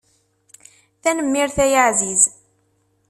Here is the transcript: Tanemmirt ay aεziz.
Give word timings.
Tanemmirt 1.01 1.57
ay 1.65 1.73
aεziz. 1.81 2.21